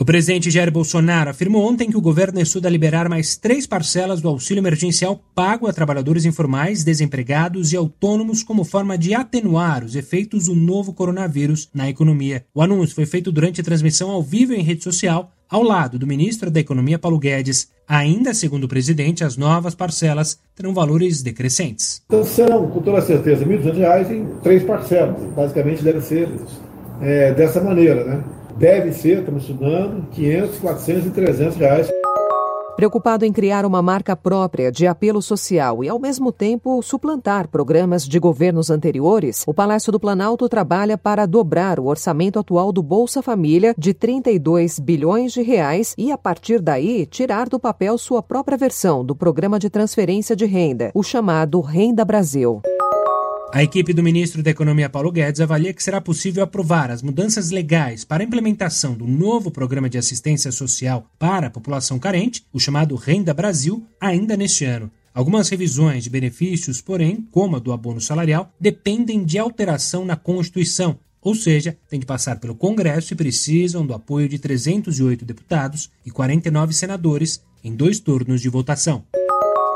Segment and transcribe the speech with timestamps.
[0.00, 4.30] O presidente Jair Bolsonaro afirmou ontem que o governo estuda liberar mais três parcelas do
[4.30, 10.46] auxílio emergencial pago a trabalhadores informais, desempregados e autônomos como forma de atenuar os efeitos
[10.46, 12.46] do novo coronavírus na economia.
[12.54, 16.06] O anúncio foi feito durante a transmissão ao vivo em rede social, ao lado do
[16.06, 17.68] ministro da Economia Paulo Guedes.
[17.86, 22.00] Ainda segundo o presidente, as novas parcelas terão valores decrescentes.
[22.06, 25.20] Então serão, com toda certeza, R$ 1.200 em três parcelas.
[25.34, 26.26] Basicamente deve ser
[27.02, 28.24] é, dessa maneira, né?
[28.60, 31.90] Deve ser, estamos estudando, 500, 400 e 300 reais.
[32.76, 38.06] Preocupado em criar uma marca própria de apelo social e, ao mesmo tempo, suplantar programas
[38.06, 43.22] de governos anteriores, o Palácio do Planalto trabalha para dobrar o orçamento atual do Bolsa
[43.22, 48.56] Família de 32 bilhões de reais e, a partir daí, tirar do papel sua própria
[48.56, 52.62] versão do programa de transferência de renda, o chamado Renda Brasil.
[53.52, 57.50] A equipe do ministro da Economia Paulo Guedes avalia que será possível aprovar as mudanças
[57.50, 62.60] legais para a implementação do novo programa de assistência social para a população carente, o
[62.60, 64.88] chamado Renda Brasil, ainda neste ano.
[65.12, 70.96] Algumas revisões de benefícios, porém, como a do abono salarial, dependem de alteração na Constituição,
[71.20, 76.10] ou seja, tem que passar pelo Congresso e precisam do apoio de 308 deputados e
[76.12, 79.04] 49 senadores em dois turnos de votação.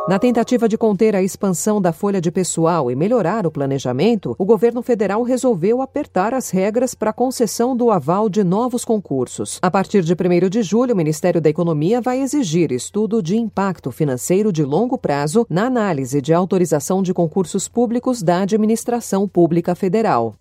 [0.06, 4.44] Na tentativa de conter a expansão da folha de pessoal e melhorar o planejamento, o
[4.44, 9.58] governo federal resolveu apertar as regras para a concessão do aval de novos concursos.
[9.62, 13.91] A partir de 1 de julho, o Ministério da Economia vai exigir estudo de impacto
[13.91, 20.36] financeiro de longo prazo na análise de autorização de concursos públicos da administração pública federal.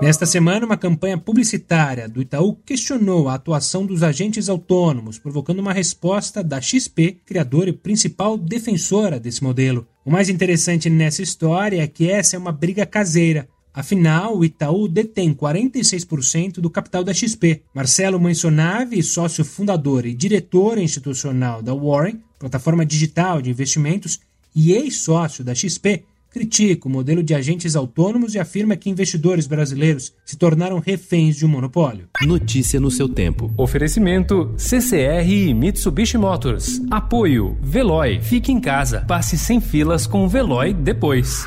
[0.00, 5.72] Nesta semana, uma campanha publicitária do Itaú questionou a atuação dos agentes autônomos, provocando uma
[5.72, 9.86] resposta da XP, criadora e principal defensora desse modelo.
[10.04, 13.48] O mais interessante nessa história é que essa é uma briga caseira.
[13.72, 17.62] Afinal, o Itaú detém 46% do capital da XP.
[17.72, 24.18] Marcelo Mansionave, sócio fundador e diretor institucional da Warren, plataforma digital de investimentos,
[24.54, 26.04] e ex-sócio da XP,
[26.34, 31.46] critica o modelo de agentes autônomos e afirma que investidores brasileiros se tornaram reféns de
[31.46, 32.08] um monopólio.
[32.26, 33.54] Notícia no seu tempo.
[33.56, 36.82] Oferecimento CCR e Mitsubishi Motors.
[36.90, 38.20] Apoio Veloy.
[38.20, 39.04] Fique em casa.
[39.06, 41.46] Passe sem filas com o Veloy depois.